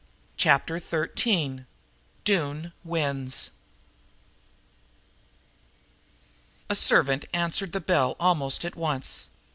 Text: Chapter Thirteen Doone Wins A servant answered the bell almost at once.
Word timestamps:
Chapter 0.35 0.79
Thirteen 0.79 1.67
Doone 2.23 2.73
Wins 2.83 3.51
A 6.71 6.75
servant 6.75 7.25
answered 7.33 7.71
the 7.71 7.81
bell 7.81 8.15
almost 8.19 8.65
at 8.65 8.75
once. 8.75 9.27